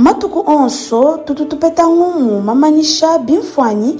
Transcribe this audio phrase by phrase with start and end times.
[0.00, 3.98] matuku onso tututupeta ng'umu mamanyisha binfuanyi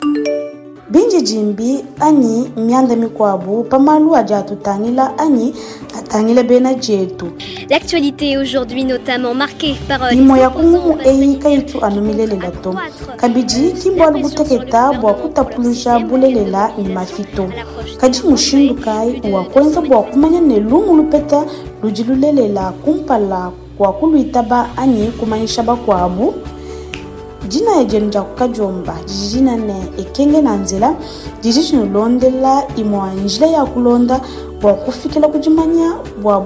[0.91, 5.55] bindi dimbi anyi myanda mikwabu pamalu adi atutangila anyi
[5.99, 7.27] atangila bena dietu
[7.71, 12.75] l'actualité aujourd'hui notamment marquée par limo euh, ya kung'umu eyi kaitu anumilelela to
[13.17, 17.47] kabidi kimbwalu buteketa bua kutapuluja bulelela ni mafito
[18.01, 21.45] kadi mushindu kai wa kuenza bua kumanya ne lungu lupeta
[21.83, 26.35] ludi lulelela kumpala wakuluitaba anyi kumanishaba kwabu
[27.49, 30.95] jina ejenu jakuka jomba jijina ne ekenge na nzela
[31.43, 34.21] jiji njila ya kulonda yakulonda
[34.85, 35.95] kufikila kudimanya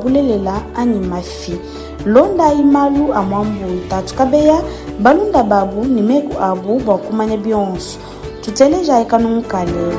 [0.02, 1.56] bulelela anyi mafi
[2.05, 4.62] londa imalu amuambu itatu kabeya
[5.01, 7.98] balunda babu ni meku abu kumanya bionso
[8.41, 9.92] tuteleja ekanumukalelo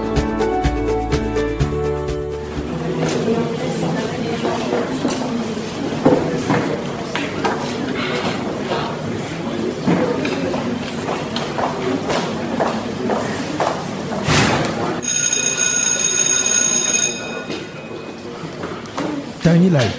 [19.55, 19.95] angi la ye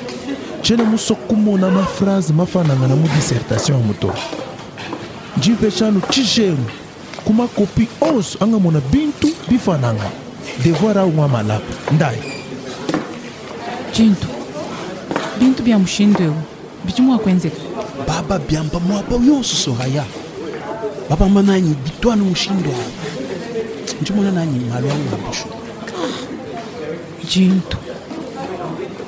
[0.61, 4.11] nzene mu so kumona maphrase mafananga na mu dissertation ya moto
[5.37, 6.63] nji mpe xanu ti xenu
[7.25, 10.09] kuma kopi oso anga mona bintu bifananga
[10.65, 12.21] devoir ahunga malapu ndaye
[13.97, 14.29] bintu
[15.41, 16.35] bintu bia muxindu
[16.85, 17.61] bidi mua kuenzeka
[18.09, 20.05] baba biamba muapa yoso soraya
[21.09, 22.89] babamba nanyi bitwanu muxindu ayo
[24.03, 25.49] nji mona nanyi malu angu na bushu
[27.33, 27.77] bintu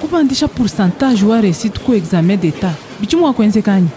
[0.00, 3.88] kupandisha pourcentage wa réussite ku examen d'état bidimu wakuenzekani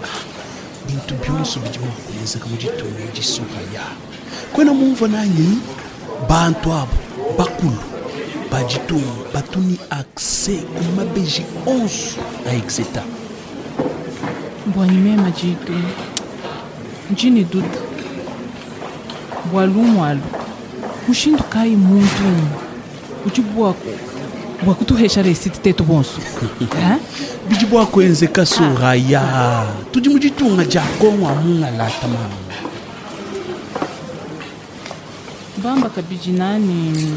[0.90, 3.86] bintu byonso bidimu wakuenzeka mu ditundu disoka ya
[4.54, 5.60] kwena mumva nanyi
[6.30, 6.98] bantu abo
[7.38, 7.82] bakulu
[8.52, 13.04] baditumu batuni accès ku mabeji onso na exeta
[14.76, 15.74] bwanyimema ditu
[17.12, 17.62] ndini o
[19.52, 20.28] bwalu mwalu
[21.08, 22.28] mushindu kai muntu
[23.26, 23.90] udibuako
[24.68, 26.22] wakutuhesha resiti tetu bonso
[27.50, 29.66] bidi bwakuenzeka suraya ah.
[29.92, 32.36] tudi muditunga diakonwa mungalata mama
[35.64, 37.10] bamba kabidi nani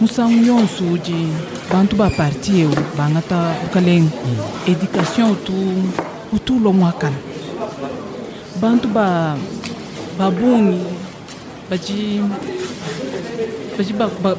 [0.00, 1.26] musango yonso udi
[1.72, 4.72] bantu baparti eu bangata ukalenga mm.
[4.72, 5.52] education utu
[6.32, 7.16] utulomuakana
[8.60, 9.36] bantu ba
[10.18, 10.78] babungi
[11.70, 12.20] badi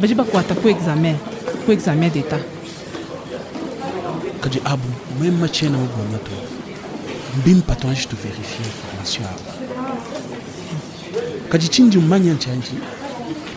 [0.01, 1.15] badi bakuata ku examen
[1.63, 2.37] pour examen d'état
[4.41, 6.31] kadi abu ah même matière na obona to
[7.37, 9.89] mbim patonge to vérifier information awo
[11.49, 12.75] kadi tindi mmanya ntianji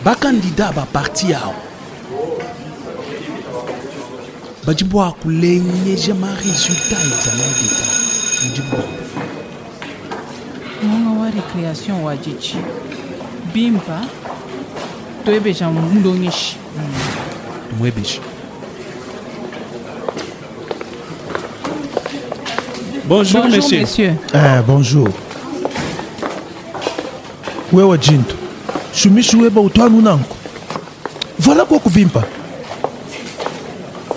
[0.05, 1.55] bakandida baparti awo ah.
[4.65, 7.93] badi bo akulenyeja ma résultat examen d'état
[8.51, 8.97] ndi bwambo
[10.83, 12.55] mwanga wa récréation wa didi
[13.53, 13.99] bimba
[15.25, 17.06] toyebeja mundu onyeshi mm.
[17.79, 18.19] Mwebish.
[23.05, 23.81] Bonjour, bonjour monsieur.
[23.81, 24.13] monsieur.
[24.33, 25.07] Ah, bonjour.
[27.71, 28.35] wewe jinto
[28.93, 30.35] shumishi weba utwanu nanku
[31.39, 32.23] vala kwa kuvimpa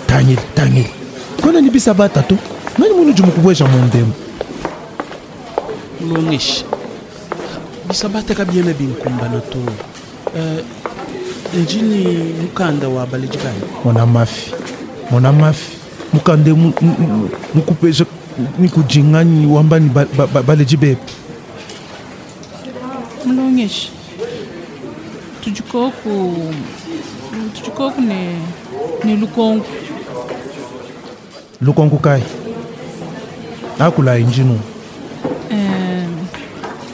[0.07, 0.89] tangile tangile
[1.43, 2.37] kona nibisa bata tu
[2.77, 4.13] nani munu jumukubweja mundemu
[6.11, 6.65] lonishi
[7.87, 10.61] bisa bata kabiene binkumbana tu uh,
[11.53, 12.07] Injini
[12.41, 14.51] mukanda wa baliji bani mwana mafi
[15.11, 15.77] mwana mafi
[16.13, 16.53] mukande
[17.55, 18.05] mukupeza
[19.23, 19.89] ni wambani
[20.47, 21.13] baliji ba, ba, bepe
[23.25, 23.91] mlongeshi
[25.43, 26.33] tujikoku
[27.55, 28.35] tujikoku ne
[29.03, 29.71] ne lukonku
[31.61, 32.23] lukonku kai
[33.79, 34.59] nakula injinu
[35.49, 36.07] eh,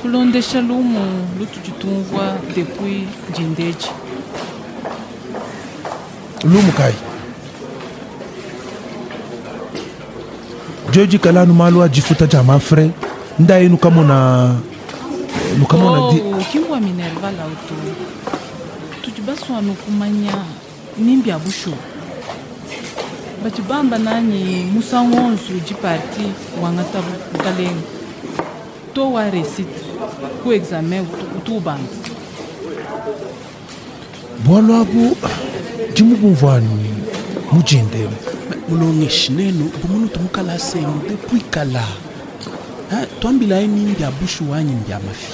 [0.02, 3.06] kulondesha lumu lutujitunvwa depuis
[3.38, 3.90] jindeji
[6.44, 6.94] lumu kay
[10.92, 12.90] dioji kala nu ma lo aji futa ti ama fre
[13.42, 14.54] nda ye nu ka mo na
[15.58, 17.74] nu ka mo di oh, ki minerva la oto
[19.02, 19.74] tutu ba so anu
[20.98, 21.74] nimbi abusho
[23.44, 26.30] bati bamba nanyi musa ngonzu di parti
[26.62, 27.00] wanga ta
[28.94, 29.82] to wa resite
[30.44, 31.02] ku examen
[31.38, 31.92] utubanda
[34.42, 34.86] ubanga bolo
[35.94, 36.68] timukuvani
[37.52, 38.18] mucintele
[38.70, 41.84] mulonge xinene vumunu tumukala sengu depuis kala
[43.20, 45.32] twambilayi ni mbia bushu wanyi mbia mafi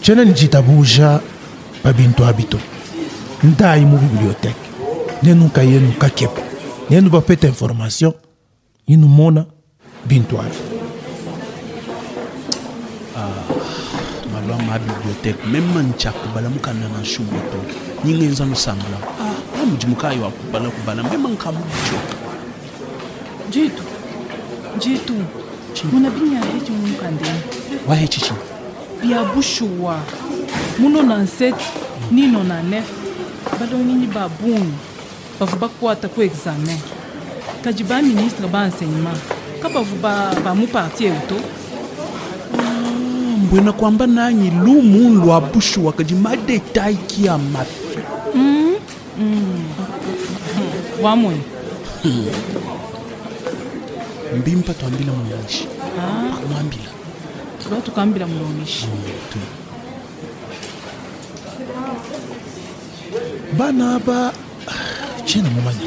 [0.00, 1.20] cene ncita buja
[1.82, 2.58] pa bintu abito
[3.42, 4.66] ntayi mu bibliothèque
[5.22, 6.40] nenu kayenu kakepo
[6.90, 8.12] nenu bapeta information
[8.86, 9.44] yinu mona
[10.08, 10.69] bintu ayo
[14.50, 18.98] sangula ma bibliothèque même mancha kubala mukana na shumba to nyinga nzanu sangula
[19.58, 21.98] ah mujimu kayo akubala kubala mema nkamu bicho
[23.50, 23.82] jitu
[24.78, 25.14] jitu
[25.92, 27.40] muna binya hichi mukandeni
[27.88, 28.32] wa hichi chi
[29.02, 30.00] bia bushuwa
[30.78, 31.54] muno na nset
[32.10, 32.84] nino na nef
[33.60, 34.74] bado nini babuni
[35.40, 36.78] bavu bakwata ku examen
[37.64, 39.18] kadi ba ministre ba enseignement
[39.62, 39.96] ka bavu
[40.44, 41.36] bamu parti euto
[43.50, 47.98] mbwena kwamba nanyi lumundu lwa bushu wakadimada taiki ya mafi
[48.34, 48.74] mm.
[49.20, 49.64] mm.
[51.02, 51.40] wamuni
[52.02, 52.26] hmm.
[54.38, 55.66] mbimpa twambila mulongishi
[56.00, 56.32] ah.
[56.34, 56.82] pakamwambila
[57.70, 59.46] lwatukambila mulongishi mm,
[63.58, 64.32] bana aba
[65.24, 65.78] chena mumanya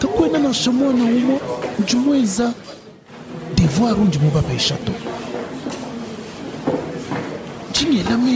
[0.00, 1.40] tu kakwena nasomona umo
[1.82, 2.52] njumweza
[3.56, 4.92] devoir undi mubapaisha to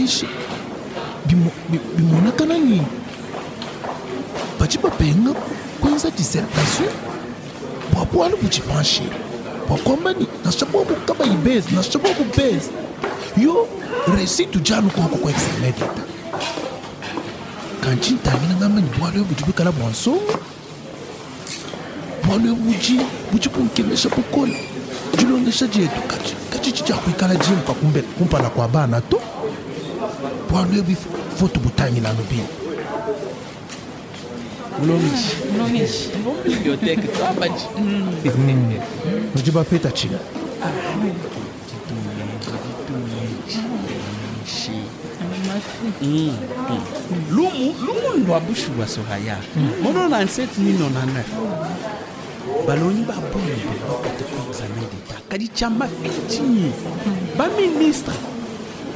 [0.04, 0.26] maishe
[1.96, 2.82] bimonaka nani
[4.60, 5.32] badi bapenga
[5.80, 6.92] kwenza dissertation
[7.92, 9.02] bwapo wana budimanshe
[9.68, 12.70] bwakwambani nashabu wakukaba ibezi nashabu wakubezi
[13.36, 13.68] yo
[14.16, 15.86] resitu dialu koko kuexemeleta
[17.80, 20.36] kanti ntaminangambani bwalo yo budi bikala bwa nsongo
[22.26, 23.00] bwalo yo budi
[23.32, 24.54] budi bunkemesha bukola
[25.18, 29.16] dilongesha dietu kati kati cidiakuikala dimu kakumpana kwa bana to
[30.54, 30.96] bwano yebi
[31.36, 32.46] fo tobutangila lobini
[39.34, 40.18] noji bafeta china
[47.30, 49.36] lumu lumu ndo abushuwa sohaya
[49.82, 50.10] mono mm.
[50.10, 51.26] na nset nino na nef
[52.66, 53.54] baloni babombe
[53.88, 56.74] bakata ku examen d'etat kadi tyamba fitini mm.
[57.38, 58.14] baministre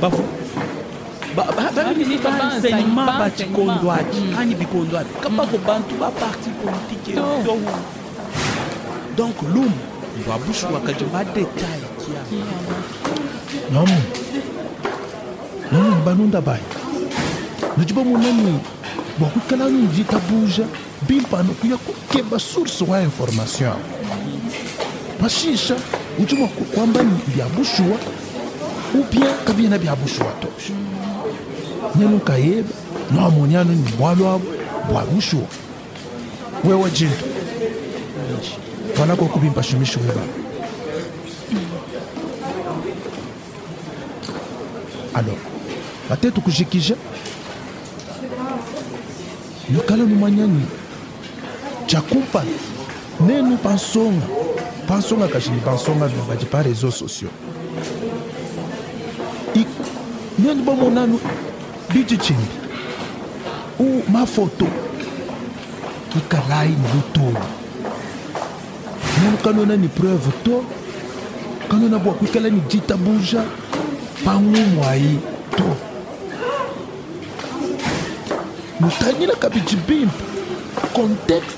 [0.00, 0.22] bafu
[1.34, 4.58] baministre baenseignement bachikondwaki ani mm.
[4.60, 5.20] bikondwaki mm.
[5.20, 7.56] kapako bantu baparti politike to
[9.16, 9.72] donc lumu
[10.20, 12.38] mbwabushwakaje madetail kia
[13.72, 14.02] nomu
[15.72, 16.62] nomu mbanunda bayi
[17.76, 18.58] nojiba munani
[19.18, 20.64] bwakukala nunji tabuja
[21.08, 23.74] bimpano kuya kukeba source wa information
[25.22, 25.76] bashisha
[26.18, 27.98] ujuma kwamba ni byabushwa
[28.96, 30.72] ou bien kabiena byabushwa tosha
[31.96, 32.68] nye nu ka yeba
[33.12, 34.58] no amoni anu ni bwalwabwe
[34.88, 35.46] bwalushuwa
[36.64, 37.24] wewe jintu
[38.96, 40.20] vanako kubimba shumishu weba
[45.14, 45.38] alors
[46.08, 46.94] vate tukuzhikizha
[49.70, 50.62] nukala numanyani
[51.86, 52.50] cakumpana
[53.20, 54.26] nenu pansonga
[54.88, 57.30] pansonga kashini pansonga vibadi pa réseaux sociaux
[60.38, 61.18] nenu bamonanu
[61.92, 62.46] dijijimbi
[63.78, 64.66] u mafoto
[66.12, 67.40] kikalayi ni lutowu
[69.22, 70.64] même kano na ni preuve to
[71.68, 73.44] kano na bua kuikala ni dita buja
[74.24, 75.18] pangumu ayi
[75.56, 75.76] to
[78.80, 80.12] lutangilaka bijibimbi
[80.94, 81.56] contexte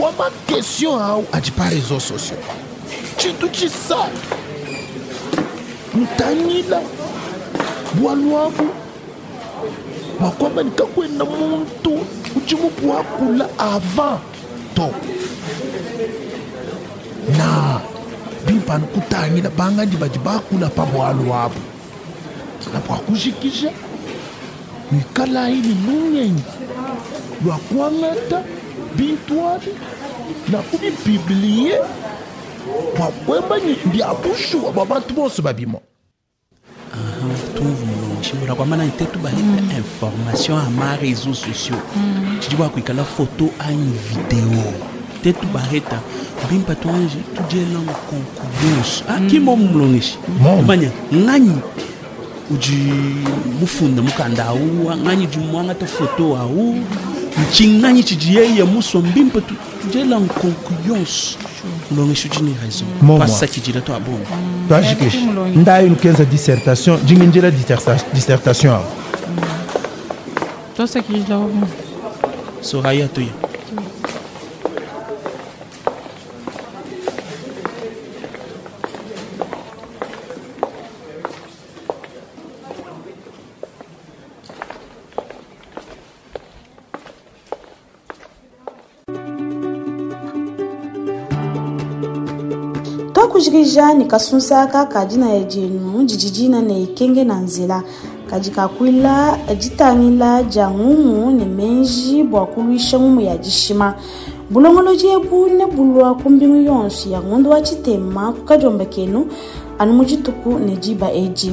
[0.00, 2.42] wa makestion awu adi pa réseau sociaux
[3.16, 4.10] tshintu tshisala
[5.98, 6.80] lutangila
[7.94, 8.68] bua luavu
[10.20, 11.92] bakwamba nikakwenda muntu
[12.36, 14.20] ujimu kuwakula avant
[14.74, 14.86] to
[17.38, 17.80] na
[18.46, 21.60] bimpanu kutangila bangandi badi bakula pabwalu wapo
[22.72, 23.70] na bwakuzhikizha
[24.92, 26.42] nikalaili lunyenyi
[27.44, 28.42] lwakwang'ata
[28.96, 29.72] bintu abi
[30.52, 31.78] na kubibibliye
[32.96, 33.54] bwakwemba
[33.86, 35.78] ndiabushuwa bwa bantu bose babimo
[36.92, 37.97] aha tumvuma
[38.28, 39.70] chimura kwa mana itetu bayepe mm.
[39.76, 42.38] information ama réseau sociaux mm.
[42.40, 44.64] tidi bakuikala photo anyi video
[45.24, 45.96] tetu bareta
[46.50, 49.62] bimpa tuanje tudielanga concurrence akimo ah, mm.
[49.72, 50.18] mulongeshi
[50.60, 51.56] umanya nganyi
[52.50, 52.76] udi
[53.60, 54.60] mufunda mukanda au
[54.96, 56.76] nganyi di mwanga ta photo au
[57.48, 59.40] nci nganyi tidi yeye musombi mpa
[59.82, 61.36] tudielanga concurrence
[61.90, 62.14] Mon toi
[64.82, 65.16] jikish
[65.56, 67.50] nda une 15 dissertation jingindira
[68.12, 68.76] dissertation
[70.76, 71.38] to sakijla
[72.62, 73.32] soraya toya
[93.28, 97.82] kakuzhikizha nikasunsaka kadi na yajenu dididina na ekenge na nzela
[98.30, 103.94] kadi kakuila ditangila dia ng'ung'u ni menji bua kuluisha ng'umu ya dixima
[104.50, 109.28] bulongolo diebu ne bulua ku mbingu yonso ya ng'undu wa ditema ku kadiomba kenu
[109.78, 111.52] anu mu dituku ne diba edi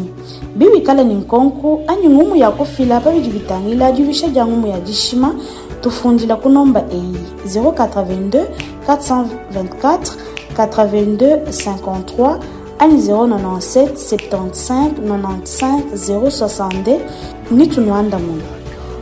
[0.56, 5.36] biwikala ni nkonku anyi ng'umu ya kufila pabidi bitangila diluisha dia ng'umu ya dixima
[5.84, 8.46] tufundila ku nomba eyi 082
[8.88, 10.25] 424
[10.56, 12.40] 82 53
[12.80, 17.00] 097 75 95 062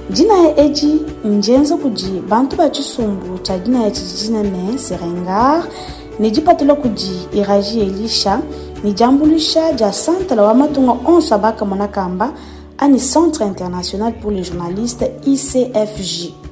[0.10, 0.26] ni
[0.58, 5.64] eji Njenzo Koudi, bantu batisumbu Chadina Eji jina serengar
[7.40, 8.40] iraji elisha
[9.00, 9.12] ja
[11.66, 12.34] monakamba
[12.78, 16.43] ani centre international pour les journalistes icfj